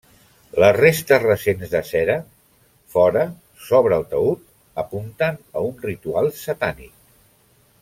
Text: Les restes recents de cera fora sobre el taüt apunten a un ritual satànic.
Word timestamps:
Les 0.61 0.71
restes 0.77 1.19
recents 1.25 1.73
de 1.73 1.81
cera 1.89 2.15
fora 2.95 3.25
sobre 3.67 4.01
el 4.01 4.07
taüt 4.15 4.49
apunten 4.87 5.39
a 5.61 5.65
un 5.69 5.77
ritual 5.87 6.33
satànic. 6.43 6.95